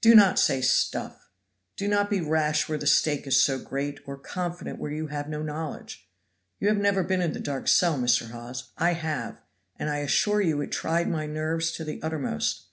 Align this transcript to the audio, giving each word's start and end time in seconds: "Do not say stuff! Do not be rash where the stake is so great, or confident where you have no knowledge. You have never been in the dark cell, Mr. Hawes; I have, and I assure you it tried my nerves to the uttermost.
"Do 0.00 0.14
not 0.14 0.38
say 0.38 0.62
stuff! 0.62 1.28
Do 1.76 1.86
not 1.86 2.08
be 2.08 2.22
rash 2.22 2.66
where 2.66 2.78
the 2.78 2.86
stake 2.86 3.26
is 3.26 3.42
so 3.42 3.58
great, 3.58 4.00
or 4.08 4.16
confident 4.16 4.78
where 4.78 4.90
you 4.90 5.08
have 5.08 5.28
no 5.28 5.42
knowledge. 5.42 6.08
You 6.60 6.68
have 6.68 6.78
never 6.78 7.02
been 7.02 7.20
in 7.20 7.34
the 7.34 7.40
dark 7.40 7.68
cell, 7.68 7.98
Mr. 7.98 8.30
Hawes; 8.30 8.72
I 8.78 8.94
have, 8.94 9.38
and 9.76 9.90
I 9.90 9.98
assure 9.98 10.40
you 10.40 10.62
it 10.62 10.72
tried 10.72 11.08
my 11.10 11.26
nerves 11.26 11.72
to 11.72 11.84
the 11.84 12.00
uttermost. 12.02 12.68